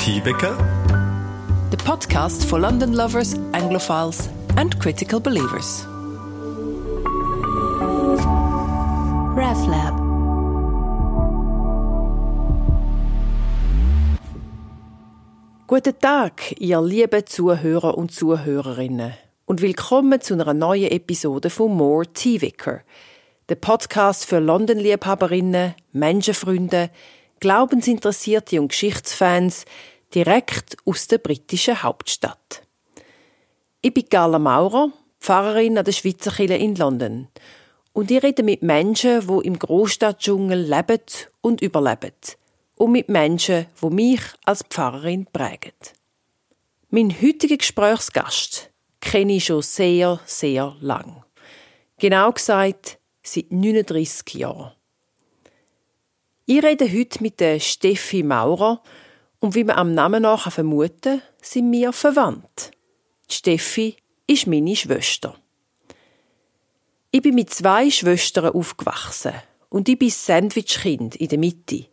[0.00, 0.56] T-Wecker,
[1.70, 5.84] the podcast for London lovers, Anglophiles, and critical believers.
[9.36, 9.94] RevLab.
[15.66, 19.12] Guten Tag, ihr lieben Zuhörer und Zuhörerinnen,
[19.44, 22.80] und willkommen zu einer neuen Episode von More T-Wicker,
[23.50, 26.88] der Podcast für London-Liebhaberinnen, Menschenfreunde,
[27.40, 29.64] Glaubensinteressierte und Geschichtsfans
[30.14, 32.62] direkt aus der britischen Hauptstadt.
[33.80, 37.28] Ich bin Carla Maurer, Pfarrerin an der Schweizer Kirche in London.
[37.94, 41.00] Und ich rede mit Menschen, die im Großstadtdschungel leben
[41.40, 42.12] und überleben.
[42.76, 45.72] Und mit Menschen, die mich als Pfarrerin prägen.
[46.90, 51.24] Mein heutiger Gesprächsgast kenne ich schon sehr, sehr lang.
[51.98, 54.72] Genau gesagt, seit 39 Jahren.
[56.52, 58.82] Ich rede heute mit der Steffi Maurer
[59.38, 62.72] und wie man am Namen nach vermuten sind wir verwandt.
[63.28, 63.94] Steffi
[64.26, 65.36] ist meine Schwester.
[67.12, 69.34] Ich bin mit zwei Schwestern aufgewachsen
[69.68, 71.86] und ich bin Sandwichkind in der Mitte.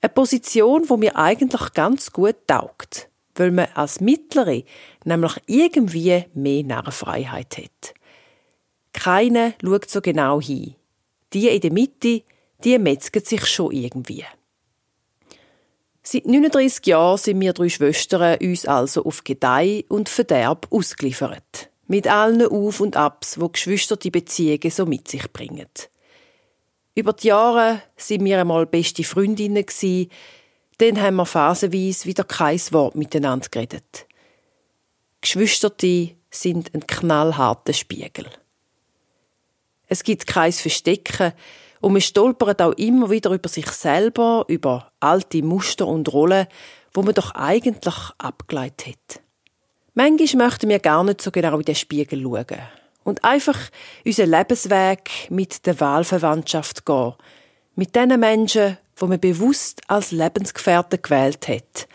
[0.00, 4.62] Eine Position, wo mir eigentlich ganz gut taugt, weil man als Mittlere
[5.04, 7.94] nämlich irgendwie mehr Narrenfreiheit hat.
[8.94, 10.74] Keine schaut so genau hin.
[11.34, 12.22] Die in der Mitte
[12.64, 14.24] die metzgen sich schon irgendwie.
[16.02, 21.70] Seit 39 Jahren sind wir drei Schwestern uns also auf Gedeih und Verderb ausgeliefert.
[21.86, 25.68] Mit allen Auf und Abs, wo Geschwister die Beziehungen so mit sich bringen.
[26.94, 30.08] Über die Jahre sind wir einmal beste Freundinnen gsi,
[30.78, 34.06] dann haben wir phasenweise wieder kein Wort miteinander geredet.
[35.20, 35.72] Geschwister
[36.30, 38.26] sind ein knallharter Spiegel.
[39.86, 41.32] Es gibt kein Verstecken,
[41.84, 46.46] und man stolpert auch immer wieder über sich selber, über alte Muster und Rollen,
[46.94, 49.20] wo man doch eigentlich abgeleitet hat.
[49.92, 52.62] Manchmal möchten wir gar nicht so genau in den Spiegel schauen
[53.04, 53.58] und einfach
[54.02, 57.12] unseren Lebensweg mit der Wahlverwandtschaft gehen.
[57.76, 61.86] Mit den Menschen, wo man bewusst als Lebensgefährten gewählt hat.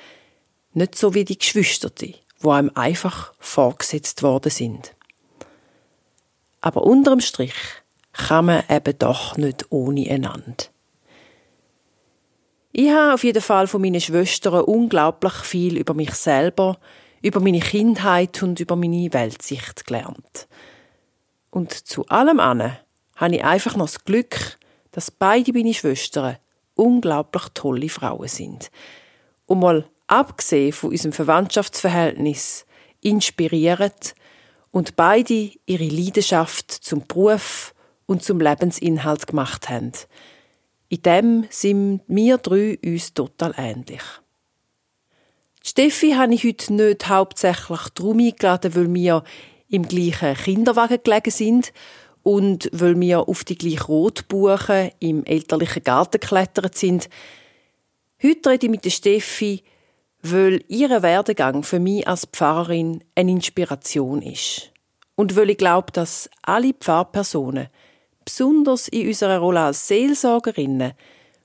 [0.74, 4.94] Nicht so wie die Geschwister, die einem einfach vorgesetzt worden sind.
[6.62, 7.56] Aber unterm Strich
[8.28, 10.66] kann man eben doch nicht ohne einander.
[12.72, 16.78] Ich habe auf jeden Fall von meinen Schwestern unglaublich viel über mich selber,
[17.22, 20.48] über meine Kindheit und über meine Weltsicht gelernt.
[21.50, 22.78] Und zu allem anderen
[23.16, 24.60] habe ich einfach noch das Glück,
[24.92, 26.38] dass beide meine Schwestern
[26.76, 28.70] unglaublich tolle Frauen sind.
[29.46, 32.66] Und mal abgesehen von unserem Verwandtschaftsverhältnis
[33.02, 34.14] inspiriert
[34.72, 37.74] und beide ihre Leidenschaft zum Beruf
[38.10, 39.92] und zum Lebensinhalt gemacht haben.
[40.90, 44.02] In dem sind wir drei uns total ähnlich.
[45.64, 49.24] Steffi habe ich heute nicht hauptsächlich darum eingeladen, weil wir
[49.70, 51.72] im gleichen Kinderwagen gelegen sind
[52.24, 57.10] und weil wir auf die gleichen Rotbuchen im elterlichen Garten geklettert sind.
[58.24, 59.62] Heute rede ich mit Steffi,
[60.24, 64.72] weil ihr Werdegang für mich als Pfarrerin eine Inspiration ist.
[65.16, 67.68] Und weil ich glaube, dass alle Pfarrpersonen
[68.30, 70.94] besonders in unserer Rolle als Seelsorgerinnen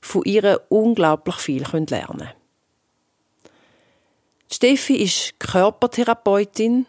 [0.03, 2.29] von ihr unglaublich viel lernen.
[4.53, 6.87] Steffi ist Körpertherapeutin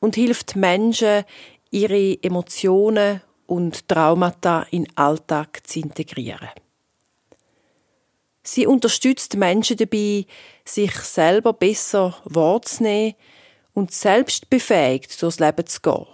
[0.00, 1.24] und hilft Menschen,
[1.70, 6.50] ihre Emotionen und Traumata in den Alltag zu integrieren.
[8.42, 10.26] Sie unterstützt Menschen dabei,
[10.64, 13.14] sich selber besser wahrzunehmen
[13.74, 16.06] und selbstbefähigt durchs Leben zu gehen.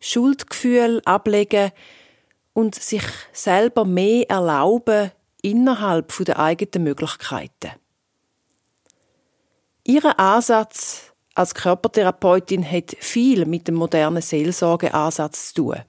[0.00, 1.72] Schuldgefühl ablegen
[2.58, 7.70] und sich selber mehr erlauben innerhalb der eigenen Möglichkeiten.
[9.84, 15.82] Ihr Ansatz als Körpertherapeutin hat viel mit dem modernen Seelsorgeansatz zu tun.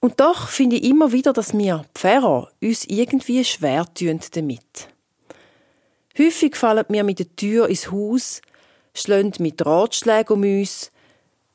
[0.00, 4.88] Und doch finde ich immer wieder, dass wir Pfarrer uns irgendwie schwer tun damit.
[6.18, 8.42] Häufig fallen wir mit der Tür ins Haus,
[8.94, 10.90] schlagen mit Ratschlägen um uns,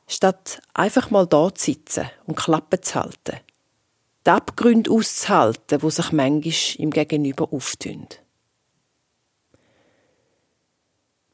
[0.08, 3.42] statt einfach mal da zu sitzen und Klappe zu halten
[4.26, 8.08] die Abgründe auszuhalten, wo sich manchmal im Gegenüber auftun.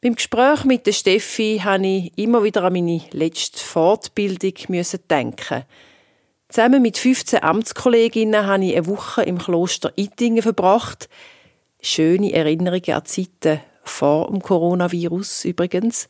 [0.02, 4.54] Beim Gespräch mit der Steffi musste ich immer wieder an meine letzte Fortbildung
[5.10, 5.64] denken.
[6.48, 11.10] Zusammen mit 15 Amtskolleginnen habe ich eine Woche im Kloster Ittingen verbracht.
[11.82, 16.08] Schöne Erinnerungen an Zeiten vor dem Coronavirus übrigens.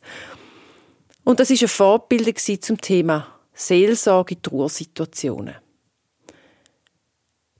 [1.24, 5.54] Und das ist eine Fortbildung zum Thema Seelsorge in Trauersituationen.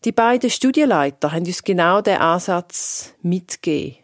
[0.06, 3.96] Die beiden Studienleiter haben uns genau den Ansatz mitgegeben.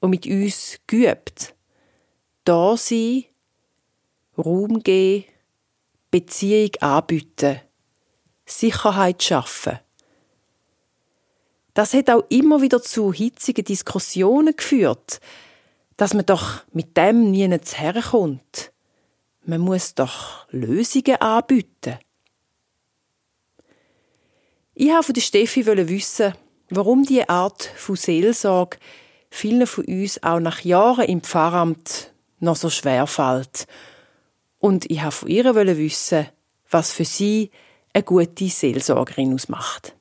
[0.00, 1.54] und mit uns geübt.
[2.42, 3.24] Da sein,
[4.36, 5.26] Raum geben,
[6.10, 7.60] Beziehung anbieten,
[8.44, 9.78] Sicherheit schaffen.
[11.72, 15.20] Das hat auch immer wieder zu hitzigen Diskussionen geführt,
[15.96, 18.72] dass man doch mit dem nie herkommt.
[19.44, 22.00] Man muss doch Lösungen anbieten.
[24.76, 26.34] Ich wollte von Steffi wissen,
[26.68, 28.78] warum diese Art von Seelsorge
[29.30, 33.66] vielen von uns auch nach Jahren im Pfarramt noch so schwer fällt.
[34.58, 36.26] Und ich wollte von ihr wissen,
[36.70, 37.50] was für sie
[37.92, 39.94] eine gute Seelsorgerin ausmacht.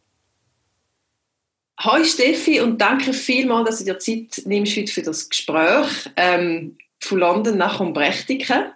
[1.77, 6.77] Hallo Steffi und danke vielmals, dass du dir Zeit nimmst heute für das Gespräch ähm,
[6.99, 8.73] von London nach Umbrechtiken.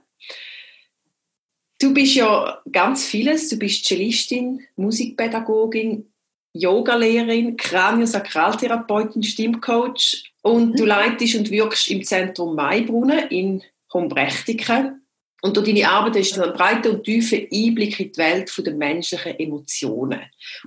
[1.80, 3.50] Du bist ja ganz vieles.
[3.50, 6.12] Du bist Cellistin, Musikpädagogin,
[6.54, 10.76] Yogalehrerin, Kraniosakraltherapeutin, Stimmcoach und mhm.
[10.76, 13.64] du leitest und wirkst im Zentrum Maibrunnen in
[13.94, 15.04] Hombrechtiken.
[15.44, 18.74] Und durch deine Arbeit hast du einen breiten und tiefen Einblick in die Welt der
[18.74, 20.22] menschlichen Emotionen.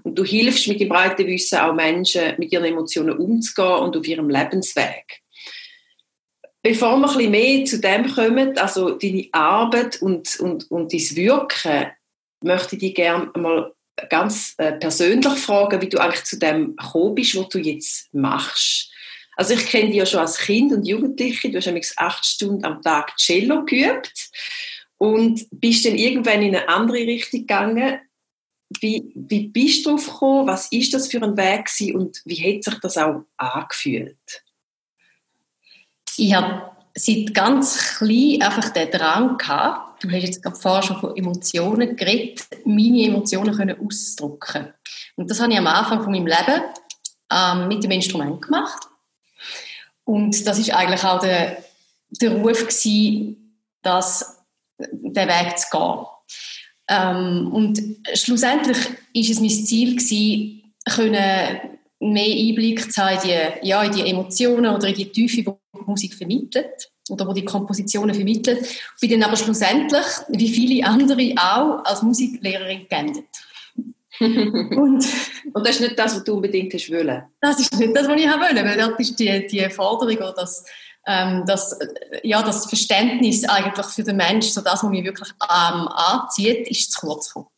[0.04, 4.06] Und du hilfst mit dem breiten Wissen auch Menschen, mit ihren Emotionen umzugehen und auf
[4.06, 5.22] ihrem Lebensweg.
[6.62, 11.86] Bevor wir ein mehr zu dem kommen, also deine Arbeit und, und, und dein Wirken,
[12.42, 13.72] möchte ich dich gerne mal
[14.08, 18.90] ganz äh, persönlich fragen, wie du eigentlich zu dem gekommen bist, was du jetzt machst.
[19.36, 22.64] Also ich kenne dich ja schon als Kind und Jugendliche, du hast nämlich acht Stunden
[22.64, 24.30] am Tag Cello geübt
[24.98, 28.00] und bist dann irgendwann in eine andere Richtung gegangen.
[28.80, 30.46] Wie, wie bist du drauf gekommen?
[30.46, 34.44] Was ist das für ein Weg gewesen und wie hat sich das auch angefühlt?
[36.16, 41.00] Ich habe seit ganz klein einfach den Drang gehabt, du hast jetzt gerade vorher schon
[41.00, 44.72] von Emotionen geredet, meine Emotionen können ausdrücken.
[45.16, 46.62] Und das habe ich am Anfang von meinem Leben
[47.30, 48.88] ähm, mit dem Instrument gemacht.
[50.04, 51.62] Und das ist eigentlich auch der,
[52.20, 54.42] der Ruf gewesen, dass
[54.78, 56.06] den Weg zu gehen.
[56.88, 57.80] Ähm, und
[58.14, 58.78] schlussendlich
[59.12, 61.69] ist es mein Ziel gewesen, können
[62.00, 65.44] mehr Einblick zu haben in die, ja, in die Emotionen oder in die Tiefe, die
[65.44, 68.60] die Musik vermittelt oder wo die Kompositionen vermittelt.
[68.62, 73.26] Ich bin dann aber schlussendlich, wie viele andere auch, als Musiklehrerin geendet.
[74.20, 75.06] und,
[75.52, 77.22] und das ist nicht das, was du unbedingt hast wollen?
[77.40, 80.64] Das ist nicht das, was ich wollte, weil das ist die, die Forderung oder das,
[81.06, 81.78] ähm, das,
[82.22, 86.92] ja, das Verständnis eigentlich für den Menschen, so das, was mich wirklich ähm, anzieht, ist
[86.92, 87.48] zu kurz gekommen.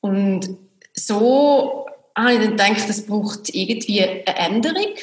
[0.00, 0.58] Und
[0.94, 1.86] so
[2.16, 4.94] habe ich dann gedacht, es braucht irgendwie eine Änderung,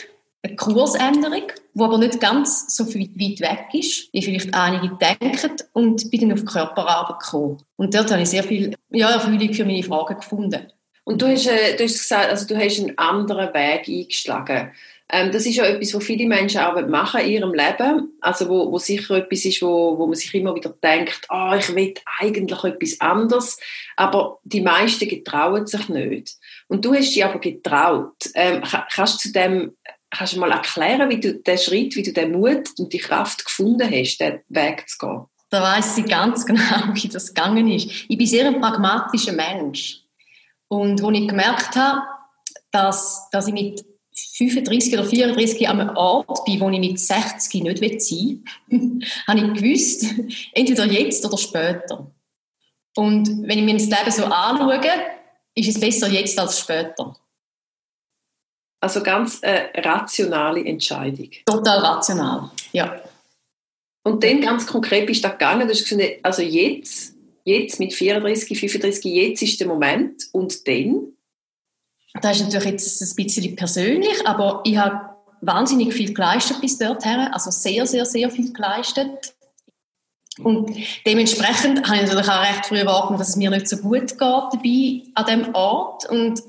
[0.44, 1.44] eine Kursänderung,
[1.74, 6.34] die aber nicht ganz so weit weg ist, wie vielleicht einige denken, und bin dann
[6.34, 7.58] auf die Körperarbeit gekommen.
[7.78, 10.68] Und dort habe ich sehr viel ja, Erfüllung für meine Fragen gefunden.
[11.04, 14.72] Und du hast, äh, du hast gesagt, also du hast einen anderen Weg eingeschlagen.
[15.12, 18.18] Ähm, das ist ja etwas, was viele Menschen auch machen in ihrem Leben.
[18.22, 21.76] Also wo, wo sicher etwas ist, wo, wo man sich immer wieder denkt, oh, ich
[21.76, 23.60] will eigentlich etwas anderes.
[23.98, 26.36] Aber die meisten getrauen sich nicht.
[26.68, 28.16] Und du hast dich aber getraut.
[28.36, 29.76] Ähm, kannst du zu dem
[30.12, 33.46] kannst du mal erklären, wie du den Schritt, wie du den Mut und die Kraft
[33.46, 35.26] gefunden hast, den Weg zu gehen?
[35.50, 37.90] Da weiß ich ganz genau, wie das gegangen ist.
[38.08, 40.02] Ich bin sehr ein pragmatischer Mensch.
[40.68, 42.02] Und als ich gemerkt habe,
[42.72, 43.84] dass, dass ich mit
[44.38, 49.40] 35 oder 34 an einem Ort bin, wo ich mit 60 nicht sein will, habe
[49.40, 50.06] ich gewusst,
[50.54, 52.12] entweder jetzt oder später.
[52.96, 54.82] Und wenn ich mir das Leben so anschaue,
[55.56, 57.16] ist es besser jetzt als später.
[58.82, 61.30] Also ganz eine rationale Entscheidung.
[61.46, 63.02] Total rational, ja.
[64.04, 67.14] Und dann ganz konkret bist du da gegangen, du hast gesagt, also jetzt,
[67.46, 71.14] jetzt mit 34, 35, jetzt ist der Moment und dann?
[72.20, 77.30] Das ist natürlich jetzt ein bisschen persönlich, aber ich habe wahnsinnig viel geleistet bis dorthin,
[77.32, 79.34] also sehr, sehr, sehr viel geleistet.
[80.40, 80.76] Und
[81.06, 84.20] dementsprechend habe ich natürlich auch recht früh wahrgenommen, dass es mir nicht so gut geht
[84.20, 86.10] dabei an diesem Ort.
[86.10, 86.42] Und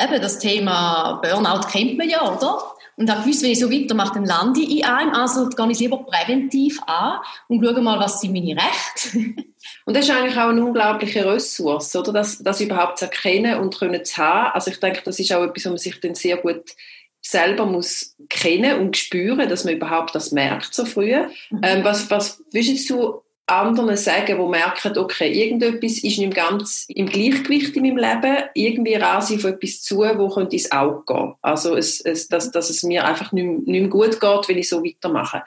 [0.00, 2.58] eben das Thema Burnout kennt man ja, oder?
[2.96, 5.12] Und habe gewusst, wenn ich so weitermache, dann lande ich in einem.
[5.12, 9.18] Also gehe ich lieber präventiv an und schaue mal, was sind meine Rechte.
[9.84, 12.12] und das ist eigentlich auch eine unglaubliche Ressource, oder?
[12.12, 14.52] Das, das überhaupt zu erkennen und können zu haben.
[14.54, 16.74] Also ich denke, das ist auch etwas, was man sich dann sehr gut
[17.20, 21.14] selber muss kennen und spüren, dass man überhaupt das merkt so früh.
[21.50, 21.60] Mhm.
[21.62, 27.06] Ähm, was, was würdest du anderen sagen, die merken, okay, irgendetwas ist nicht ganz im
[27.06, 31.34] Gleichgewicht in meinem Leben, irgendwie rase ich auf etwas zu, wo könnte ins Auge gehen.
[31.42, 34.68] Also, es, es, dass, dass es mir einfach nicht, nicht mehr gut geht, wenn ich
[34.68, 35.42] so weitermache.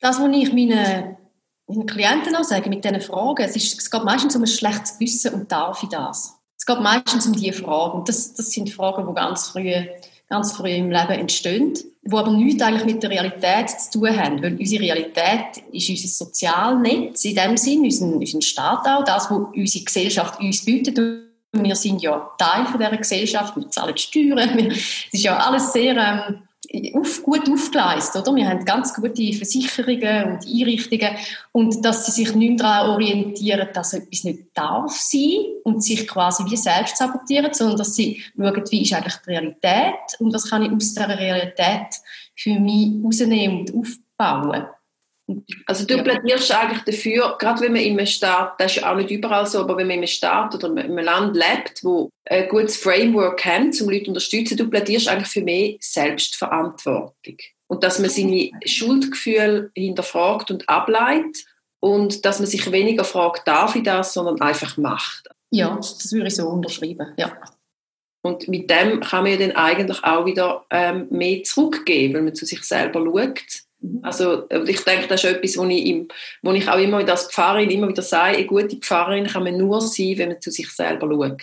[0.00, 1.16] Das, was ich meinen,
[1.66, 4.94] meinen Klienten auch sage, mit diesen Fragen, es, ist, es geht meistens um ein schlechtes
[4.94, 6.36] Gewissen und darf ich das?
[6.58, 8.04] Es geht meistens um diese Fragen.
[8.04, 9.74] Das, das sind Fragen, die ganz früh,
[10.30, 11.74] ganz früh im Leben entstehen.
[12.02, 14.42] wo aber nichts eigentlich mit der Realität zu tun haben.
[14.42, 19.84] Weil unsere Realität ist unser Sozialnetz in dem Sinn, unser Staat auch, das, was unsere
[19.84, 20.98] Gesellschaft uns bietet.
[21.52, 25.96] wir sind ja Teil von dieser Gesellschaft, wir zahlen Steuern, es ist ja alles sehr
[25.96, 26.42] ähm,
[26.94, 28.36] auf, gut aufgeleistet, oder?
[28.36, 31.16] Wir haben ganz gute Versicherungen und Einrichtungen
[31.52, 36.44] und dass sie sich nicht daran orientieren, dass etwas nicht darf sein und sich quasi
[36.44, 40.62] wie selbst sabotieren, sondern dass sie schauen, wie ist eigentlich die Realität und was kann
[40.62, 41.96] ich aus dieser Realität
[42.36, 44.66] für mich rausnehmen und aufbauen.
[45.66, 48.96] Also du plädierst eigentlich dafür, gerade wenn man in einem Staat, das ist ja auch
[48.96, 52.10] nicht überall so, aber wenn man in einem Staat oder in einem Land lebt, wo
[52.28, 57.36] ein gutes Framework hat, um Leute zu unterstützen, du plädierst eigentlich für mehr Selbstverantwortung.
[57.68, 61.44] Und dass man seine Schuldgefühle hinterfragt und ableitet
[61.80, 65.28] und dass man sich weniger fragt, darf ich das, sondern einfach macht.
[65.50, 67.36] Ja, das würde ich so unterschreiben, ja.
[68.22, 72.34] Und mit dem kann man ja dann eigentlich auch wieder ähm, mehr zurückgeben, wenn man
[72.34, 73.62] zu sich selber schaut.
[74.02, 76.06] Also ich denke, das ist etwas, wo ich,
[76.42, 79.80] wo ich auch immer als Pfarrerin immer wieder sage, eine gute Pfarrerin kann man nur
[79.80, 81.42] sein, wenn man zu sich selber schaut.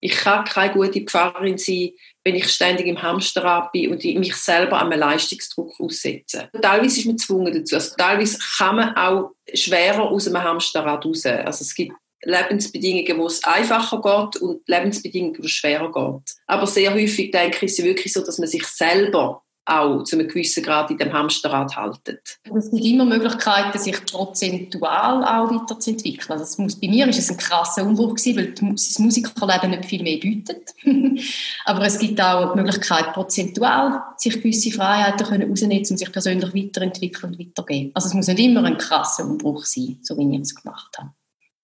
[0.00, 1.90] Ich kann keine gute Pfarrerin sein,
[2.24, 6.50] wenn ich ständig im Hamsterrad bin und mich selber einem Leistungsdruck aussetze.
[6.60, 7.74] Teilweise ist man gezwungen dazu.
[7.74, 11.26] Also teilweise kann man auch schwerer aus einem Hamsterrad raus.
[11.26, 11.92] Also es gibt
[12.22, 16.34] Lebensbedingungen, wo es einfacher geht und Lebensbedingungen, wo es schwerer geht.
[16.46, 20.16] Aber sehr häufig denke ich, ist es wirklich so, dass man sich selber auch zu
[20.16, 22.18] einem gewissen Grad in dem Hamsterrad halten.
[22.56, 26.30] Es gibt immer Möglichkeiten, sich prozentual auch weiterzuentwickeln.
[26.30, 29.84] Also es muss, bei mir ist es ein krasser Umbruch gewesen, weil das Musikerleben nicht
[29.84, 30.74] viel mehr bietet.
[31.64, 36.54] Aber es gibt auch die Möglichkeit, prozentual sich gewisse Freiheiten können rausnehmen, um sich persönlich
[36.54, 37.90] weiterentwickeln und weitergeben.
[37.94, 41.10] Also es muss nicht immer ein krasser Umbruch sein, so wie ich es gemacht habe.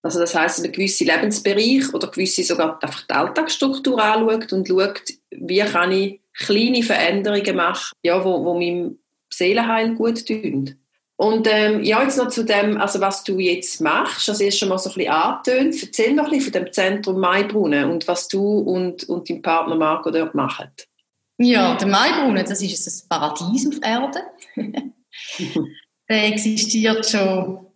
[0.02, 5.02] Also das heißt, ein gewisser Lebensbereich oder gewisse sogar einfach die Alltagsstruktur anschaut und schaut,
[5.30, 8.98] wie kann ich kleine Veränderungen machen, ja, wo, wo meinem
[9.32, 10.76] Seelenheil gut tun.
[11.16, 14.68] Und ähm, ja, jetzt noch zu dem, also was du jetzt machst, also erst schon
[14.68, 15.82] mal so ein bisschen angetönt.
[15.82, 19.76] Erzähl noch ein bisschen von dem Zentrum Maibrunnen und was du und, und dein Partner
[19.76, 20.70] Marco dort machen.
[21.38, 24.22] Ja, der Maibrunnen, das ist ein Paradies auf Erde.
[26.08, 27.66] der existiert schon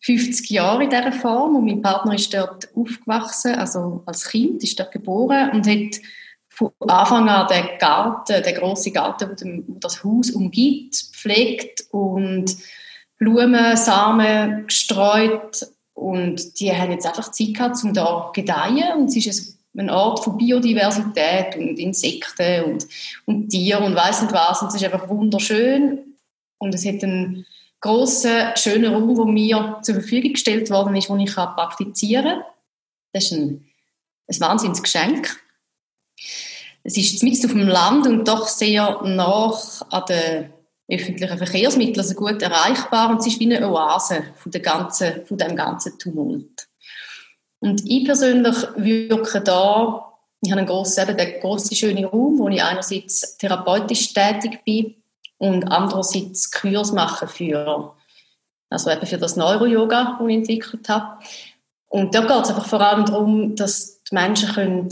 [0.00, 4.78] 50 Jahre in dieser Form und mein Partner ist dort aufgewachsen, also als Kind, ist
[4.78, 6.00] dort geboren und hat
[6.78, 12.56] von Anfang an den Garten, den grossen Garten, der das Haus umgibt, pflegt und
[13.18, 15.66] Blumen, Samen gestreut.
[15.94, 18.98] Und die haben jetzt einfach Zeit gehabt, um da zu gedeihen.
[18.98, 22.86] Und es ist ein Ort von Biodiversität und Insekten und,
[23.26, 24.62] und Tiere und weiss nicht was.
[24.62, 26.16] Und es ist einfach wunderschön.
[26.58, 27.46] Und es hat einen
[27.80, 32.44] grossen, schönen Raum, der mir zur Verfügung gestellt worden ist, wo ich praktizieren kann.
[33.12, 33.66] Das ist ein,
[34.28, 35.41] ein Wahnsinnsgeschenk
[36.84, 40.52] es ist mitten auf dem Land und doch sehr nach an den
[40.88, 45.38] öffentlichen Verkehrsmitteln, also gut erreichbar und es ist wie eine Oase von, der ganzen, von
[45.38, 46.68] dem ganzen Tumult.
[47.60, 50.12] Und ich persönlich wirke da,
[50.42, 54.96] ich habe einen grossen, eben den grossen, schönen Raum, wo ich einerseits therapeutisch tätig bin
[55.38, 57.94] und andererseits Kurs mache für,
[58.68, 61.22] also eben für das Neuro-Yoga, das ich entwickelt habe.
[61.88, 64.88] Und da geht es einfach vor allem darum, dass die Menschen können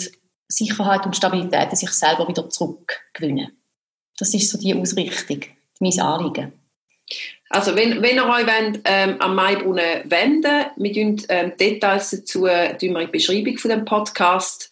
[0.50, 3.56] Sicherheit und Stabilität in sich selber wieder zurückgewinnen.
[4.18, 5.40] Das ist so die Ausrichtung,
[5.78, 6.52] mein Anliegen.
[7.48, 12.46] Also wenn, wenn ihr euch wollt, ähm, am Maibrunnen wenden wir tun ähm, Details dazu
[12.46, 14.70] in die Beschreibung von dem Podcast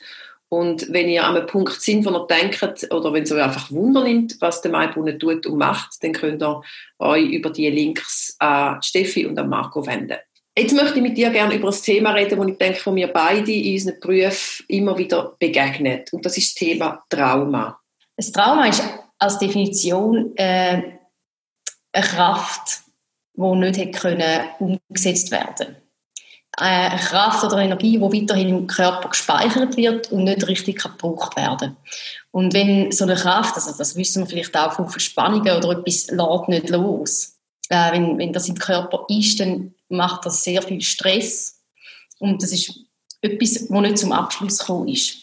[0.49, 3.71] und wenn ihr an einem Punkt sind, wo ihr denkt oder wenn es euch einfach
[3.71, 6.63] Wunder nimmt, was der Maibrunnen tut und macht, dann könnt ihr
[6.99, 10.17] euch über die Links an Steffi und an Marco wenden.
[10.59, 13.07] Jetzt möchte ich mit dir gerne über ein Thema reden, das ich denke, von mir
[13.07, 16.13] beide in unseren Berufen immer wieder begegnet.
[16.13, 17.79] Und das ist das Thema Trauma.
[18.17, 18.83] Das Trauma ist
[19.19, 20.83] als Definition äh,
[21.93, 22.81] eine Kraft,
[23.35, 25.77] die nicht hätte können umgesetzt werden
[26.57, 31.77] Eine Kraft oder Energie, die weiterhin im Körper gespeichert wird und nicht richtig gebraucht werden
[32.33, 36.09] Und wenn so eine Kraft, also das wissen wir vielleicht auch von Verspannungen oder etwas
[36.09, 37.37] lädt nicht los,
[37.69, 41.61] äh, wenn, wenn das im Körper ist, dann macht das sehr viel Stress.
[42.19, 42.73] Und das ist
[43.21, 45.17] etwas, was nicht zum Abschluss gekommen ist.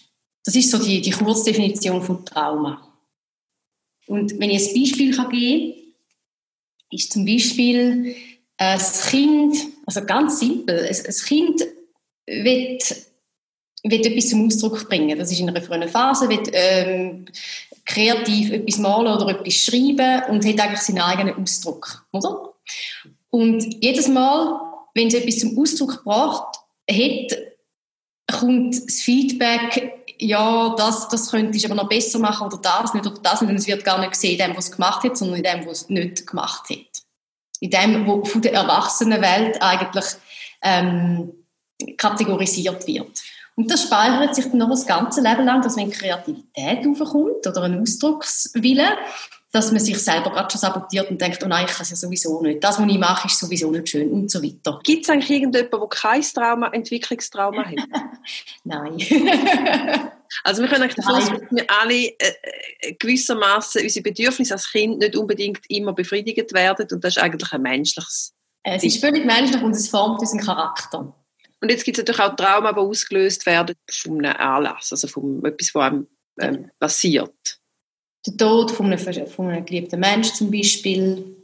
[0.44, 2.82] Das ist so die, die Kurzdefinition von Trauma.
[4.08, 5.74] Und wenn ich ein Beispiel geben kann,
[6.92, 8.16] ist zum Beispiel
[8.58, 11.62] ein Kind, also ganz simpel, ein, Kind
[12.28, 12.80] will,
[13.84, 15.18] will etwas zum Ausdruck bringen.
[15.18, 17.26] Das ist in einer frühen Phase, will ähm,
[17.86, 22.54] kreativ etwas malen oder etwas schreiben und hat eigentlich seinen eigenen Ausdruck, oder?
[23.30, 24.60] Und jedes Mal,
[24.94, 26.58] wenn es etwas zum Ausdruck gebracht
[26.90, 27.38] hat,
[28.28, 33.06] kommt das Feedback ja, das, das könnte ich aber noch besser machen oder das nicht
[33.06, 33.50] oder das nicht.
[33.50, 35.66] Und es wird gar nicht gesehen in dem, was es gemacht hat, sondern in dem,
[35.66, 37.04] was es nicht gemacht hat.
[37.60, 40.06] In dem, wo von der Erwachsenenwelt eigentlich
[40.62, 41.34] ähm,
[41.98, 43.22] kategorisiert wird.
[43.56, 47.64] Und das speichert sich dann noch das ganze Leben lang, dass wenn Kreativität aufkommt oder
[47.64, 48.98] ein Ausdruckswille,
[49.56, 51.96] dass man sich selber gerade schon sabotiert und denkt, oh nein, ich kann es ja
[51.96, 52.62] sowieso nicht.
[52.62, 54.82] Das, was ich mache, ist sowieso nicht schön und so weiter.
[54.84, 57.76] Gibt es eigentlich irgendjemanden, der kein Trauma, Entwicklungstrauma hat?
[58.66, 58.98] nein.
[60.44, 62.34] also wir können eigentlich davon ausgehen, dass wir alle äh,
[62.82, 67.54] äh, gewissermaßen unsere Bedürfnisse als Kind nicht unbedingt immer befriedigt werden und das ist eigentlich
[67.54, 68.34] ein menschliches.
[68.62, 71.16] Es ist völlig menschlich und es formt unseren Charakter.
[71.62, 75.46] Und jetzt gibt es natürlich auch Trauma, die ausgelöst werden von einem Anlass, also von
[75.46, 76.08] etwas, was einem
[76.42, 77.32] ähm, passiert
[78.26, 81.36] der Tod von einem, von einem geliebten Menschen zum Beispiel,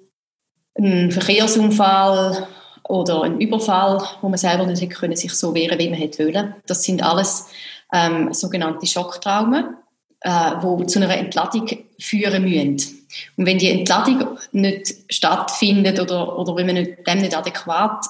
[0.77, 2.47] ein Verkehrsunfall
[2.87, 6.25] oder ein Überfall, wo man selber nicht hätte können, sich so wehren, wie man hätte
[6.25, 6.55] wollen.
[6.65, 7.47] Das sind alles
[7.93, 9.75] ähm, sogenannte Schocktraumen,
[10.21, 11.69] äh, wo zu einer Entladung
[11.99, 13.07] führen müssen.
[13.35, 18.05] Und wenn die Entladung nicht stattfindet oder, oder wenn man nicht, dem nicht adäquat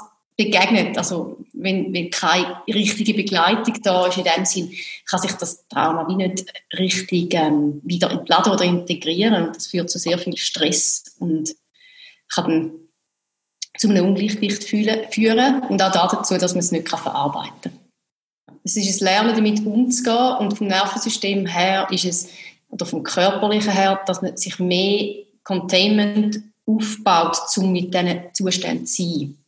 [0.46, 4.72] begegnet, also wenn, wenn keine richtige Begleitung da ist, in dem Sinn,
[5.10, 6.46] kann sich das Trauma wie nicht
[6.78, 11.56] richtig ähm, wieder entladen oder integrieren und das führt zu sehr viel Stress und
[12.34, 12.72] kann dann
[13.78, 17.80] zu einem Ungleichgewicht führen und auch dazu, dass man es nicht verarbeiten kann.
[18.64, 22.30] Es ist ein Lernen, damit umzugehen und vom Nervensystem her ist es,
[22.70, 29.04] oder vom körperlichen her, dass man sich mehr Containment aufbaut, um mit diesen Zuständen zu
[29.04, 29.41] sein.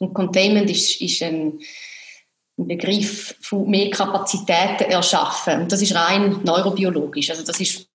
[0.00, 1.60] Und Containment ist, ist ein,
[2.58, 5.62] ein Begriff von mehr Kapazitäten erschaffen.
[5.62, 7.30] Und das ist rein neurobiologisch.
[7.30, 7.86] Also das ist,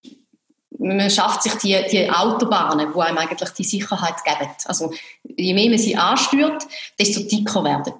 [0.77, 4.51] man schafft sich die, die Autobahnen, die einem eigentlich die Sicherheit geben.
[4.65, 4.93] Also
[5.23, 6.63] je mehr man sie ansteuert,
[6.99, 7.93] desto dicker werden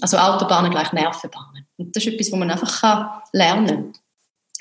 [0.00, 1.66] Also Autobahnen gleich Nervenbahnen.
[1.76, 3.92] Und das ist etwas, was man einfach kann lernen kann.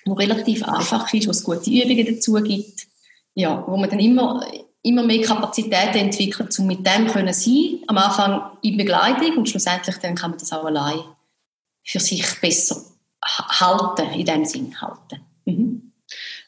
[0.05, 2.87] Was relativ einfach ist, was gute Übungen dazu gibt.
[3.35, 4.41] Ja, wo man dann immer
[4.84, 7.82] immer mehr Kapazitäten entwickelt, um mit dem können sein.
[7.88, 10.99] Am Anfang in Begleitung und schlussendlich dann kann man das auch allein
[11.84, 12.82] für sich besser
[13.21, 15.21] halten, in dem Sinn halten.
[15.45, 15.93] Mhm.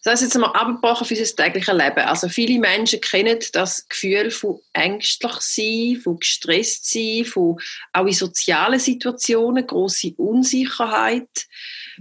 [0.04, 2.00] Das heißt jetzt mal abgebrochen für unser tägliches Leben.
[2.00, 7.60] Also viele Menschen kennen das Gefühl von ängstlich sein, von gestresst sein, von
[7.92, 11.48] auch in sozialen Situationen große Unsicherheit,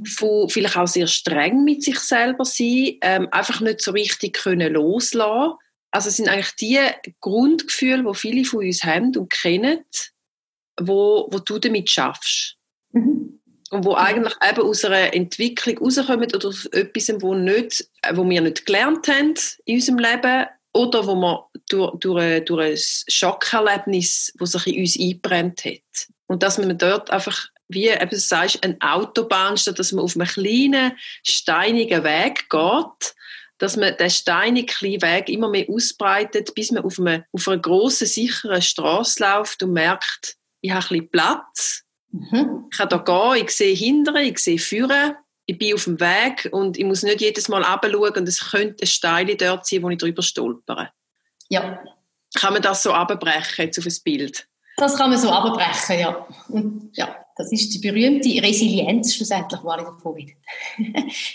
[0.06, 4.74] von vielleicht auch sehr streng mit sich selber sein, ähm, einfach nicht so richtig können
[4.74, 5.54] loslassen
[5.90, 6.78] also es sind eigentlich die
[7.20, 9.84] Grundgefühle, die viele von uns haben und kennen,
[10.80, 12.56] wo, wo du damit schaffst.
[12.92, 13.40] Mhm.
[13.70, 18.40] Und wo eigentlich eben aus einer Entwicklung rauskommen oder aus etwas, wo, nicht, wo wir
[18.40, 19.34] nicht gelernt haben
[19.66, 24.98] in unserem Leben oder wo man durch, durch, durch ein Schockerlebnis, das sich in uns
[24.98, 26.08] eingebrennt hat.
[26.28, 30.16] Und dass man dort einfach, wie eben du sagst, eine Autobahn, statt dass man auf
[30.16, 33.14] einem kleinen, steinigen Weg geht,
[33.58, 38.06] dass man den steinigen Weg immer mehr ausbreitet, bis man auf, einem, auf einer grossen,
[38.06, 42.66] sicheren Straße läuft und merkt, ich habe ein bisschen Platz, mhm.
[42.70, 45.16] ich kann da gehen, ich sehe hinterher, ich sehe vorne,
[45.46, 48.82] ich bin auf dem Weg und ich muss nicht jedes Mal runterschauen und es könnte
[48.82, 50.90] eine Steile dort sein, wo ich drüber stolpere.
[51.48, 51.82] Ja.
[52.34, 54.47] Kann man das so abbrechen jetzt auf ein Bild?
[54.78, 56.26] Das kann man so abbrechen, ja.
[56.48, 60.36] Und ja, das ist die berühmte Resilienz schlussendlich, die alle davon reden.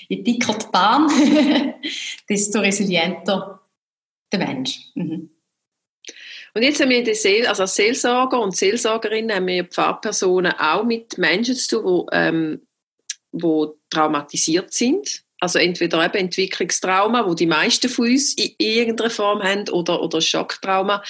[0.07, 1.09] Je dicker die Bahn,
[2.29, 3.61] desto resilienter
[4.31, 4.79] der Mensch.
[4.95, 5.29] Mhm.
[6.55, 10.85] Und jetzt haben wir die Seel also als Seelsorger und Seelsorgerinnen haben wir Pfarrpersonen auch
[10.85, 15.23] mit Menschen zu tun, die, ähm, traumatisiert sind.
[15.39, 20.21] Also entweder eben Entwicklungstrauma, wo die meisten von uns in irgendeiner Form haben, oder, oder
[20.21, 21.03] Schocktrauma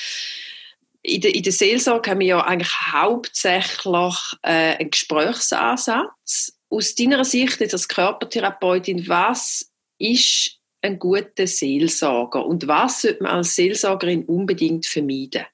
[1.04, 6.58] in der, in der Seelsorge haben wir ja eigentlich hauptsächlich äh, einen Gesprächsansatz.
[6.70, 13.34] Aus deiner Sicht jetzt als Körpertherapeutin, was ist ein guter Seelsorger und was sollte man
[13.34, 15.46] als Seelsorgerin unbedingt vermeiden?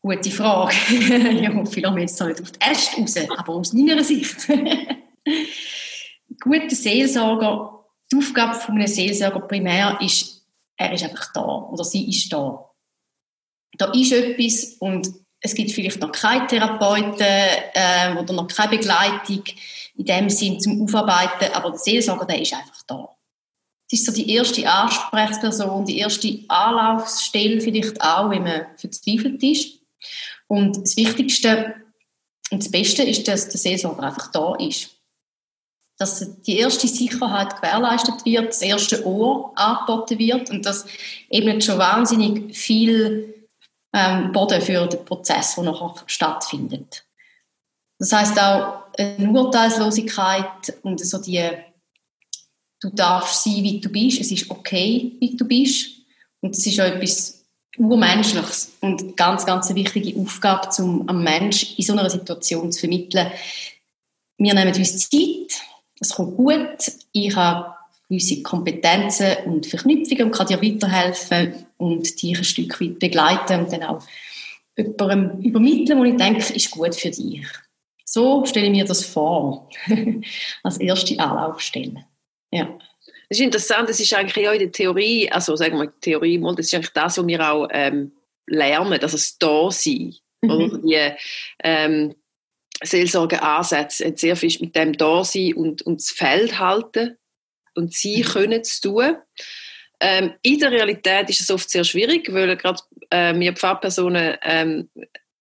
[0.00, 0.74] Gute Frage.
[0.90, 4.36] ich hoffe, ich lasse jetzt nicht auf die Äste raus, aber aus meiner Sicht.
[6.40, 10.44] guter Seelsorger, die Aufgabe von einem Seelsorger primär ist,
[10.76, 12.67] er ist einfach da oder sie ist da
[13.78, 15.08] da ist etwas und
[15.40, 19.44] es gibt vielleicht noch keine Therapeuten äh, oder noch keine Begleitung
[19.96, 23.16] in dem Sinn zum Aufarbeiten, aber der Seelsorger, der ist einfach da.
[23.90, 29.78] Es ist so die erste Ansprechperson, die erste Anlaufstelle vielleicht auch, wenn man verzweifelt ist.
[30.46, 31.74] Und das Wichtigste
[32.50, 34.90] und das Beste ist, dass der Seelsorger einfach da ist.
[35.98, 40.86] Dass die erste Sicherheit gewährleistet wird, das erste Ohr angeboten wird und dass
[41.30, 43.37] eben schon wahnsinnig viel
[43.92, 47.04] ähm, Boden für den Prozess, der nachher stattfindet.
[47.98, 51.50] Das heißt auch eine Urteilslosigkeit und so die
[52.80, 54.20] Du darfst sein, wie du bist.
[54.20, 55.88] Es ist okay, wie du bist.
[56.40, 57.44] Und das ist auch etwas
[57.76, 62.80] Urmenschliches und ganz, ganz eine wichtige Aufgabe, um am Mensch in so einer Situation zu
[62.80, 63.30] vermitteln.
[64.36, 65.60] Wir nehmen uns Zeit,
[66.00, 67.74] es kommt gut, ich habe
[68.08, 73.72] gewisse Kompetenzen und Verknüpfungen und kann dir weiterhelfen und dich ein Stück weit begleiten und
[73.72, 74.02] dann auch
[74.76, 77.46] jemandem übermitteln, wo ich denke, ist gut für dich.
[78.04, 79.68] So stelle ich mir das vor,
[80.62, 82.06] als erste Anlaufstelle.
[82.50, 82.78] Ja.
[83.28, 86.66] Das ist interessant, das ist eigentlich auch in der Theorie, also sagen wir Theorie, das
[86.66, 88.12] ist eigentlich das, was wir auch ähm,
[88.46, 90.14] lernen, dass es da sein.
[90.40, 90.50] Mhm.
[90.50, 91.16] Oder die
[91.62, 92.14] ähm,
[92.82, 97.18] Seelsorgeansätze hat sehr viel mit dem da sein und, und das Feld halten
[97.74, 98.28] und sie mhm.
[98.28, 99.16] können es tun.
[100.00, 104.88] Ähm, in der Realität ist es oft sehr schwierig, weil gerade äh, wir Pfarrpersonen ähm,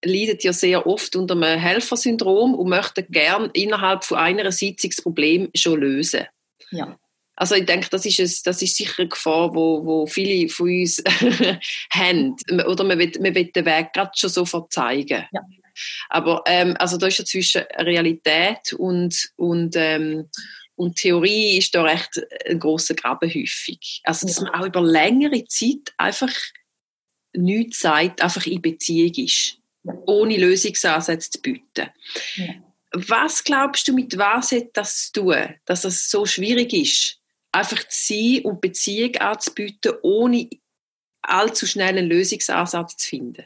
[0.04, 5.04] leiden ja sehr oft unter einem Helfersyndrom und möchten gerne innerhalb von einer Sitzung das
[5.04, 6.26] Problem schon lösen.
[6.72, 6.98] Ja.
[7.36, 10.70] Also ich denke, das ist, ein, das ist sicher eine Gefahr, wo, wo viele von
[10.70, 11.04] uns
[11.92, 12.36] haben.
[12.66, 15.26] Oder man will, man will den Weg gerade schon sofort zeigen.
[15.32, 15.42] Ja.
[16.10, 20.30] Aber ähm, also da ist ja zwischen Realität und, und, ähm,
[20.78, 24.02] und Theorie ist da recht ein großer Graben häufig.
[24.04, 26.32] Also dass man auch über längere Zeit einfach
[27.34, 29.58] nichts sagt, einfach in Beziehung ist,
[30.06, 31.90] ohne Lösungsansätze zu bieten.
[32.36, 32.54] Ja.
[32.94, 37.20] Was glaubst du, mit was hat das zu tun, dass es so schwierig ist,
[37.52, 40.48] einfach zu sein und Beziehung anzubieten, ohne
[41.24, 43.46] allzu schnell einen Lösungsansatz zu finden?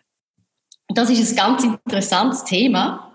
[0.90, 3.14] Das ist ein ganz interessantes Thema.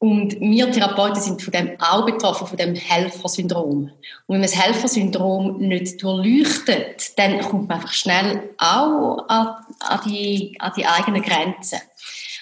[0.00, 3.84] Und wir Therapeuten sind von dem auch betroffen, von dem Helfersyndrom.
[3.84, 3.92] Und
[4.28, 10.56] wenn man das Helfersyndrom nicht durchleuchtet, dann kommt man einfach schnell auch an, an, die,
[10.60, 11.80] an die eigenen Grenzen.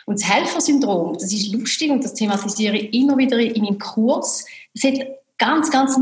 [0.05, 4.45] Und das Helfersyndrom, das ist lustig und das thematisiere ich immer wieder in meinem Kurs.
[4.75, 4.99] Es hat
[5.39, 5.99] ganz, ganz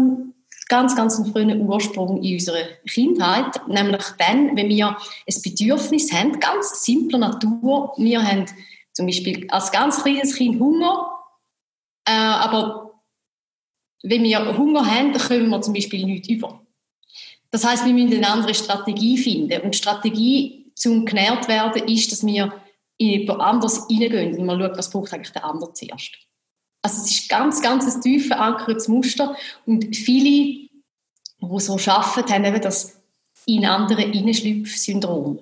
[0.68, 6.40] ganz, ganz einen frühen Ursprung in unserer Kindheit, nämlich dann, wenn wir ein Bedürfnis haben,
[6.40, 7.92] ganz simpler Natur.
[7.96, 8.46] Wir haben
[8.92, 11.13] zum Beispiel als ganz kleines Kind Hunger,
[12.04, 13.02] äh, aber
[14.02, 16.64] wenn wir Hunger haben, dann können wir zum Beispiel nichts über.
[17.50, 19.62] Das heißt, wir müssen eine andere Strategie finden.
[19.62, 22.52] Und die Strategie zum genährt werden ist, dass wir
[22.96, 26.12] in jemand anderes reingehen und man schaut, was braucht eigentlich der andere zuerst.
[26.82, 29.36] Also es ist ganz, ganz ein tief verankertes Muster
[29.66, 30.70] und viele, die
[31.58, 33.00] so arbeiten, haben eben das
[33.46, 35.40] in andere Innenschlüpf-Syndrom.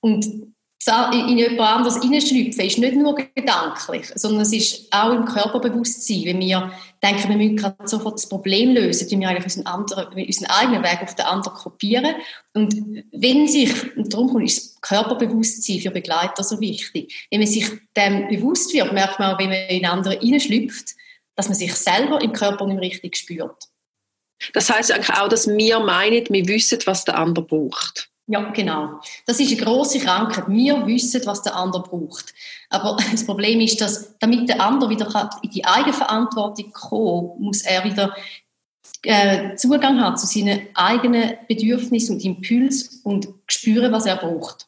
[0.00, 0.53] Und
[0.86, 6.24] in jemand anderes hineinschlüpfen, ist nicht nur gedanklich, sondern es ist auch im Körperbewusstsein.
[6.24, 10.12] Wenn wir denken, wir müssen gerade sofort das Problem lösen, tun wir eigentlich unseren, anderen,
[10.12, 12.14] unseren eigenen Weg auf den anderen kopieren.
[12.52, 12.74] Und
[13.12, 18.28] wenn sich, und darum ist das Körperbewusstsein für Begleiter so wichtig, wenn man sich dem
[18.28, 20.90] bewusst wird, merkt man auch, wenn man in andere hineinschlüpft,
[21.34, 23.68] dass man sich selber im Körper nicht richtig spürt.
[24.52, 28.10] Das heißt eigentlich auch, dass wir meinen, wir wissen, was der andere braucht.
[28.26, 29.00] Ja, genau.
[29.26, 30.48] Das ist eine große Krankheit.
[30.48, 32.32] Wir wissen, was der andere braucht.
[32.70, 37.84] Aber das Problem ist, dass damit der andere wieder in die Eigenverantwortung kommen muss er
[37.84, 38.14] wieder
[39.02, 44.66] äh, Zugang haben zu seinen eigenen Bedürfnissen und Impulsen und spüren, was er braucht.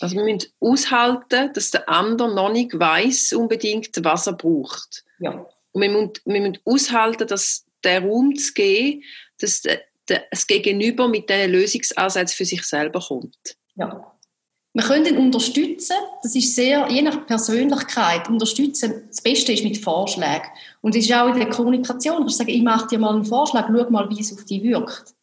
[0.00, 5.04] Also wir müssen aushalten, dass der andere noch nicht weiß unbedingt, was er braucht.
[5.18, 5.46] Ja.
[5.72, 9.02] Und wir müssen, wir müssen aushalten, dass der Raum zu geben,
[9.40, 9.62] dass
[10.08, 13.56] das Gegenüber mit diesen Lösungsansätzen für sich selber kommt.
[13.76, 14.14] Ja.
[14.74, 19.78] Wir können ihn unterstützen, das ist sehr, je nach Persönlichkeit, unterstützen, das Beste ist mit
[19.78, 20.46] Vorschlägen.
[20.82, 23.66] Und es ist auch in der Kommunikation, ich sage, ich mache dir mal einen Vorschlag,
[23.66, 25.14] schau mal, wie es auf dich wirkt.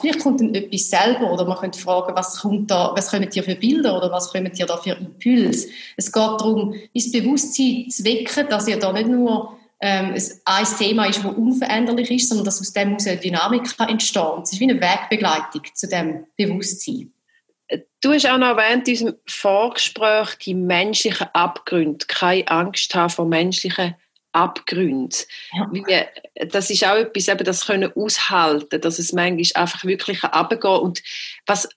[0.00, 3.42] Vielleicht kommt dann etwas selber oder man könnte fragen, was kommt da, was kommen dir
[3.42, 5.68] für Bilder oder was kommen dir da für Impulse.
[5.96, 10.14] Es geht darum, das Bewusstsein zu wecken, dass ihr da nicht nur ähm,
[10.44, 14.42] ein Thema ist, das unveränderlich ist, sondern dass aus dem eine Dynamik entstehen kann.
[14.42, 17.12] Es ist wie eine Wegbegleitung zu dem Bewusstsein.
[18.02, 22.04] Du hast auch noch erwähnt in diesem Vorgespräch die menschlichen Abgründe.
[22.06, 23.94] Keine Angst haben vor menschlichen
[24.32, 25.18] Abgründen.
[25.88, 26.06] Ja.
[26.46, 30.64] Das ist auch etwas, eben, das können aushalten, dass es manchmal einfach wirklich abgeht.
[30.64, 31.02] Und
[31.46, 31.68] was,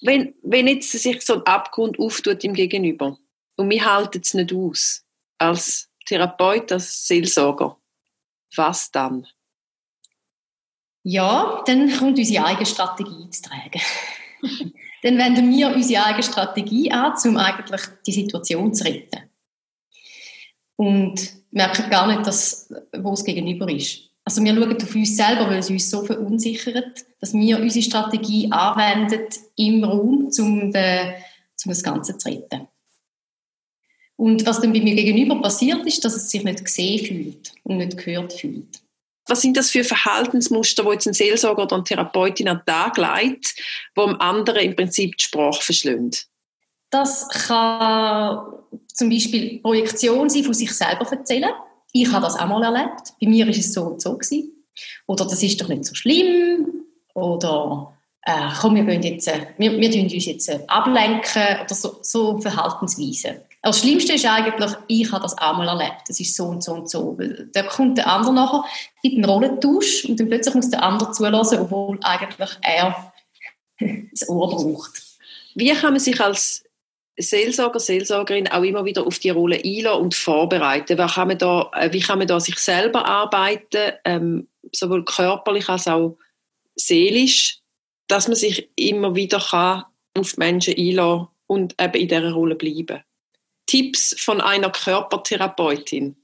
[0.00, 3.18] wenn, wenn jetzt sich so ein Abgrund auftut im Gegenüber
[3.56, 5.04] und wir halten es nicht aus,
[5.38, 7.76] als Therapeut, als Seelsorger.
[8.56, 9.26] Was dann?
[11.02, 13.80] Ja, dann kommt unsere eigene Strategie zu tragen.
[15.02, 19.30] dann wenden wir unsere eigene Strategie an, um eigentlich die Situation zu retten.
[20.76, 24.08] Und merken gar nicht, dass, wo es gegenüber ist.
[24.24, 28.50] Also wir schauen auf uns selber, weil es uns so verunsichert, dass wir unsere Strategie
[28.50, 31.14] anwenden im Raum, um, den,
[31.64, 32.68] um das Ganze zu retten.
[34.18, 37.76] Und was dann bei mir gegenüber passiert ist, dass es sich nicht gesehen fühlt und
[37.76, 38.82] nicht gehört fühlt.
[39.28, 42.96] Was sind das für Verhaltensmuster, wo jetzt ein Seelsorger oder eine Therapeutin an den Tag
[42.96, 43.54] legt,
[43.94, 46.26] wo dem anderen im Prinzip die Sprache verschlünd?
[46.90, 48.40] Das kann
[48.92, 51.50] zum Beispiel Projektion sein von sich selber erzählen.
[51.92, 53.12] Ich habe das auch mal erlebt.
[53.20, 54.50] Bei mir ist es so und so gewesen.
[55.06, 56.84] Oder das ist doch nicht so schlimm.
[57.14, 61.60] Oder äh, komm, wir, gehen jetzt, äh, wir, wir uns jetzt äh, ablenken.
[61.64, 63.42] Oder so, so Verhaltensweisen.
[63.62, 66.02] Das Schlimmste ist eigentlich, ich habe das auch mal erlebt.
[66.06, 67.18] Das ist so und so und so.
[67.52, 68.64] Da kommt der andere nachher,
[69.02, 73.12] gibt einen Rollentausch und dann plötzlich muss der andere zulassen, obwohl eigentlich er
[74.10, 75.02] das Ohr braucht.
[75.54, 76.64] Wie kann man sich als
[77.16, 80.96] Seelsorger, Seelsorgerin auch immer wieder auf die Rolle einlassen und vorbereiten?
[80.96, 85.68] Wie kann man da, äh, wie kann man da sich selber arbeiten, ähm, sowohl körperlich
[85.68, 86.16] als auch
[86.76, 87.58] seelisch,
[88.06, 89.84] dass man sich immer wieder kann
[90.16, 93.02] auf Menschen einlassen und eben in dieser Rolle bleiben?
[93.68, 96.16] Tipps von einer Körpertherapeutin?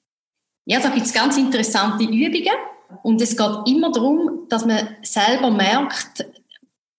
[0.66, 2.56] Ja, da gibt es ganz interessante Übungen
[3.02, 6.24] und es geht immer darum, dass man selber merkt,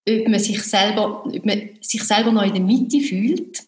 [0.07, 3.63] ob man sich selber, ob man sich selber noch in der Mitte fühlt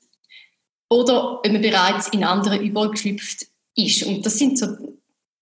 [0.90, 4.04] oder ob man bereits in andere übergeschlüpft ist.
[4.04, 4.68] Und das sind so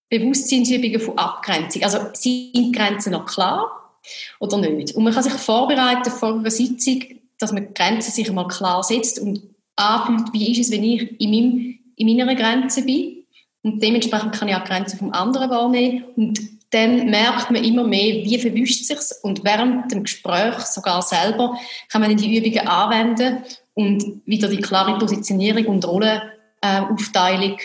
[0.10, 1.84] Bewusstseinsübungen von Abgrenzung.
[1.84, 4.00] Also sind Grenzen noch klar
[4.39, 4.95] oder nicht?
[4.95, 7.04] Und man kann sich vorbereiten vor einer Sitzung,
[7.39, 11.30] dass man Grenzen sich mal klar setzt und anfühlt, wie ist es, wenn ich in,
[11.32, 13.26] meinem, in meiner Grenze bin.
[13.64, 16.04] Und dementsprechend kann ich auch die Grenzen vom anderen wahrnehmen.
[16.16, 16.40] Und
[16.72, 21.58] dann merkt man immer mehr, wie verwischt sich und während dem Gespräch sogar selber
[21.90, 27.58] kann man die Übungen anwenden und wieder die klare Positionierung und Rollenaufteilung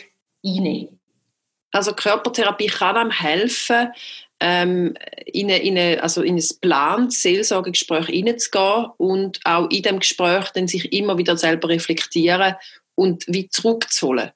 [0.44, 1.00] einnehmen.
[1.72, 3.88] Also Körpertherapie kann einem helfen,
[4.40, 4.94] ähm,
[5.26, 10.50] in, eine, in, eine, also in ein geplantes Seelsorgegespräch hineinzugehen und auch in dem Gespräch
[10.50, 12.54] dann sich immer wieder selber reflektieren
[12.94, 14.30] und wie zurückzuholen.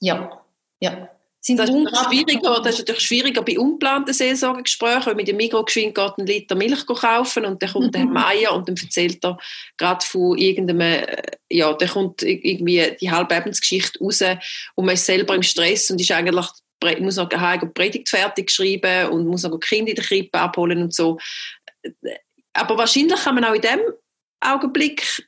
[0.00, 0.42] Ja,
[0.80, 1.08] ja.
[1.42, 5.64] Sind das, ist schwieriger, das ist natürlich schwieriger bei unplanten Seelsorgegesprächen, weil mit dem Mikro
[5.64, 7.92] geschwind geht einen Liter Milch kaufen und dann kommt mhm.
[7.92, 9.38] der Meier und dann erzählt er
[9.78, 11.16] gerade von irgendeinem, äh,
[11.48, 14.22] ja, dann kommt irgendwie die Halbebensgeschichte raus
[14.74, 16.46] und man ist selber im Stress und ist eigentlich
[17.00, 20.94] muss noch eine Predigt fertig schreiben und muss noch Kind in der Krippe abholen und
[20.94, 21.18] so.
[22.52, 23.80] Aber wahrscheinlich kann man auch in dem
[24.40, 25.26] Augenblick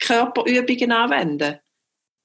[0.00, 1.58] Körperübungen anwenden.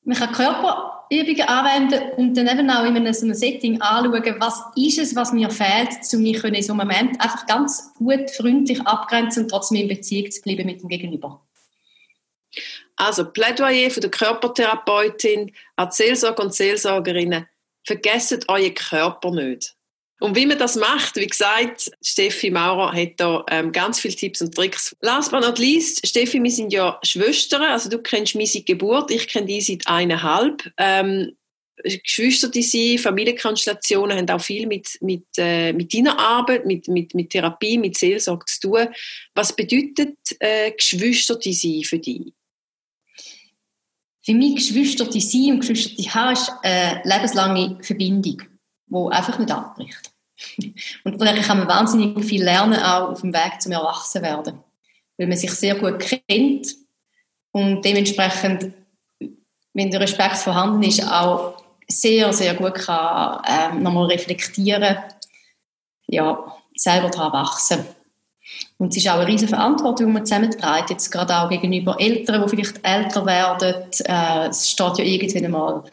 [0.05, 4.61] Man kann Körperübungen anwenden und dann eben auch in einem, so einem Setting anschauen, was
[4.75, 8.81] ist es, was mir fehlt, um mich in so einem Moment einfach ganz gut, freundlich
[8.81, 11.41] abgrenzen und trotzdem in Beziehung zu bleiben mit dem Gegenüber.
[12.95, 17.47] Also Plädoyer von der Körpertherapeutin an Seelsorger und Seelsorgerinnen
[17.85, 19.75] vergesst euren Körper nicht.
[20.19, 24.41] Und wie man das macht, wie gesagt, Steffi Maurer hat da ähm, ganz viele Tipps
[24.41, 24.95] und Tricks.
[25.01, 29.11] Last but not least, Steffi, wir sind ja Schwestern, also du kennst mich seit Geburt,
[29.11, 30.71] ich kenne die seit eineinhalb.
[30.77, 31.35] Ähm,
[31.83, 37.13] Geschwister, die sie, Familienkonstellationen haben auch viel mit, mit, äh, mit deiner Arbeit, mit, mit,
[37.13, 38.87] mit Therapie, mit Seelsorge zu tun.
[39.33, 42.33] Was bedeutet äh, Geschwister, die sie für dich?
[44.23, 48.41] Für mich Geschwister die sein und Geschwister die haben ist eine lebenslange Verbindung,
[48.87, 50.11] die einfach nicht abbricht.
[51.03, 54.59] Und von kann man wahnsinnig viel lernen, auch auf dem Weg zum Erwachsenwerden.
[55.17, 56.75] Weil man sich sehr gut kennt
[57.51, 58.73] und dementsprechend,
[59.73, 64.97] wenn der Respekt vorhanden ist, auch sehr, sehr gut kann ähm, nochmal reflektieren,
[66.07, 67.85] ja, selber daran wachsen.
[68.77, 72.43] Und es ist auch eine riesige Verantwortung, die man zusammenträgt, jetzt gerade auch gegenüber Eltern,
[72.43, 73.83] die vielleicht älter werden.
[74.05, 75.83] Äh, es steht ja irgendwann mal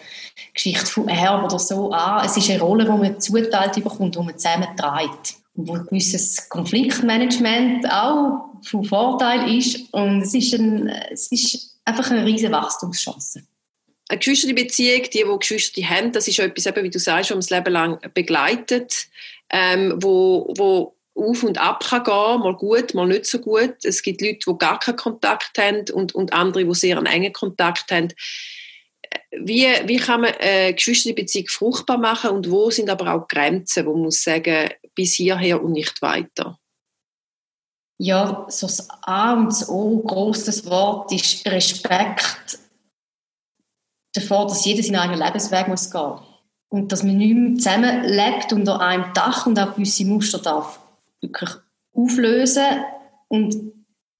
[0.55, 2.25] Geschichte von Erb oder so an.
[2.25, 5.35] Es ist eine Rolle, die man zuteilt bekommt, die man zusammenträgt.
[5.57, 9.93] Und wo ein gewisses Konfliktmanagement auch von Vorteil ist.
[9.93, 13.43] Und es ist, ein, es ist einfach eine riesige Wachstumschance
[14.11, 17.51] eine Geschwisterbeziehung, die, die Geschwister haben, das ist etwas, eben, wie du sagst, was das
[17.51, 19.07] Leben lang begleitet,
[19.51, 23.85] ähm, wo, wo auf und ab kann gehen, mal gut, mal nicht so gut.
[23.85, 27.33] Es gibt Leute, die gar keinen Kontakt haben und, und andere, die sehr einen engen
[27.33, 28.09] Kontakt haben.
[29.33, 33.93] Wie, wie kann man eine Geschwisterbeziehung fruchtbar machen und wo sind aber auch Grenzen, wo
[33.93, 36.59] man muss sagen, bis hierher und nicht weiter?
[37.99, 42.59] Ja, so das A und das O, grosses Wort, ist Respekt
[44.15, 46.19] davor, dass jeder seinen eigenen Lebensweg muss gehen
[46.71, 50.81] und dass man nicht mehr zusammenlebt unter einem Dach und auch gewisse Muster darf
[51.21, 51.51] wirklich
[51.95, 52.85] auflösen
[53.29, 53.57] und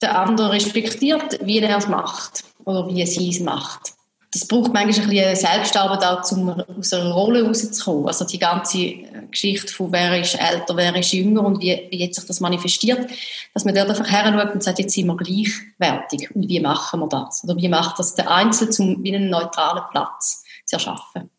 [0.01, 3.93] der andere respektiert, wie er es macht oder wie sie es macht.
[4.33, 8.07] Das braucht manchmal ein bisschen Selbstarbeit auch, um aus einer Rolle rauszukommen.
[8.07, 11.99] Also die ganze äh, Geschichte von wer ist älter, wer ist jünger und wie, wie
[11.99, 13.11] jetzt sich das manifestiert,
[13.53, 17.09] dass man dort einfach heranschaut und sagt, jetzt sind wir gleichwertig und wie machen wir
[17.09, 17.43] das?
[17.43, 21.29] Oder wie macht das der Einzelne, um einen neutralen Platz zu erschaffen?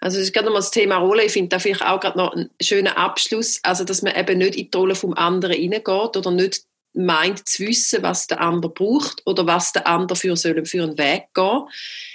[0.00, 1.24] Also es ist gerade noch mal das Thema Rolle.
[1.24, 3.60] Ich finde da vielleicht auch gerade noch einen schönen Abschluss.
[3.62, 6.62] Also dass man eben nicht in die Rolle vom anderen hineingeht oder nicht
[6.94, 10.98] meint zu wissen, was der andere braucht oder was der andere für, soll, für einen
[10.98, 11.62] Weg gehen.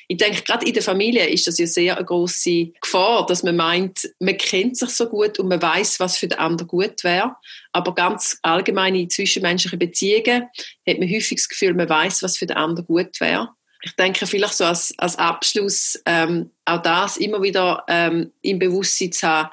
[0.07, 3.55] Ich denke, gerade in der Familie ist das ja sehr eine große Gefahr, dass man
[3.55, 7.35] meint, man kennt sich so gut und man weiß, was für den anderen gut wäre.
[7.71, 10.49] Aber ganz allgemeine zwischenmenschliche Beziehungen
[10.87, 13.49] hat man häufig das Gefühl, man weiß, was für den anderen gut wäre.
[13.83, 19.11] Ich denke, vielleicht so als, als Abschluss ähm, auch das immer wieder ähm, im Bewusstsein
[19.11, 19.49] zu haben,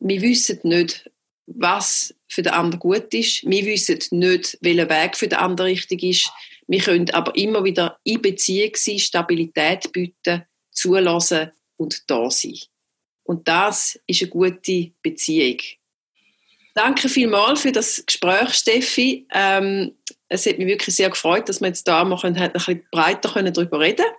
[0.00, 1.10] wir wissen nicht,
[1.46, 3.48] was für den anderen gut ist.
[3.48, 6.30] Wir wissen nicht, welcher Weg für den anderen richtig ist.
[6.66, 12.58] Wir können aber immer wieder in Beziehung sein, Stabilität bieten, zulassen und da sein.
[13.22, 15.58] Und das ist eine gute Beziehung.
[16.74, 19.26] Danke vielmals für das Gespräch, Steffi.
[19.32, 19.92] Ähm,
[20.34, 23.80] es hat mich wirklich sehr gefreut, dass wir jetzt da mal ein bisschen breiter darüber
[23.80, 24.16] reden können.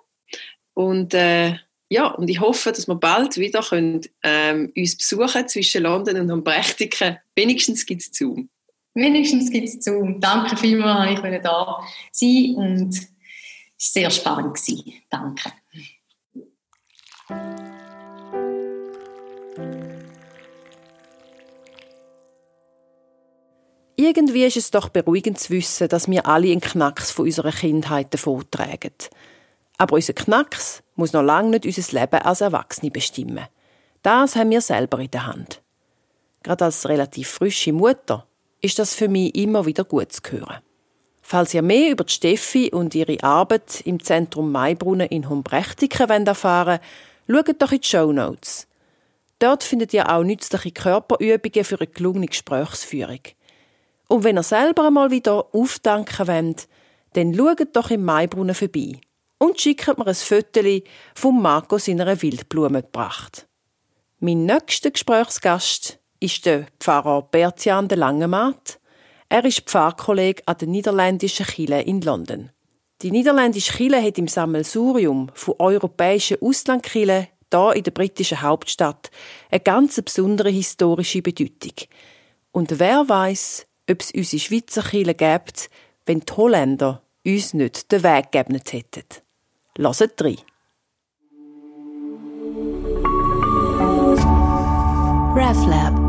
[0.74, 1.56] Und äh,
[1.90, 6.44] ja, und ich hoffe, dass wir bald wieder können, ähm, uns besuchen zwischen London und
[6.44, 7.18] Brechtiken.
[7.36, 8.50] Wenigstens gibt es Zoom.
[8.96, 10.20] Wenigstens gibt es Zoom.
[10.20, 11.80] Danke vielmals, ich konnte da
[12.12, 13.10] sein und es war
[13.78, 14.58] sehr spannend.
[15.10, 15.52] Danke.
[23.98, 28.14] Irgendwie ist es doch beruhigend zu wissen, dass wir alle einen Knacks von unserer Kindheit
[28.14, 28.92] davontragen.
[29.78, 33.46] Aber unser Knacks muss noch lange nicht unser Leben als Erwachsene bestimmen.
[34.04, 35.62] Das haben wir selber in der Hand.
[36.44, 38.28] Gerade als relativ frische Mutter
[38.62, 40.60] ist das für mich immer wieder gut zu hören.
[41.22, 46.80] Falls ihr mehr über Steffi und ihre Arbeit im Zentrum Maibrunnen in Humbrechtiken erfahren
[47.28, 48.68] wollt, schaut doch in die Show Notes.
[49.40, 53.22] Dort findet ihr auch nützliche Körperübungen für eine gelungene Gesprächsführung.
[54.08, 56.68] Und wenn ihr selber einmal wieder aufdanken wollt,
[57.14, 59.00] dann schaut doch im Maibrunnen vorbei
[59.38, 60.62] und schickt mir ein Foto
[61.16, 63.48] vom Marco seiner Wildblume gebracht.
[64.20, 68.80] Mein nächster Gesprächsgast ist der Pfarrer Bertian de Langemaat.
[69.30, 72.52] Er ist Pfarrkollege an der niederländischen Chile in London.
[73.02, 79.12] Die niederländische Chile hat im Sammelsurium von europäischen Auslandkirchen hier in der britischen Hauptstadt
[79.52, 81.88] eine ganz besondere historische Bedeutung.
[82.52, 85.70] Und wer weiß, ob es unsere Schweizer Kirche gibt,
[86.06, 89.04] wenn die Holländer uns nicht den Weg gegeben hätten.
[89.78, 90.38] Hört rein.
[95.36, 96.05] RefLab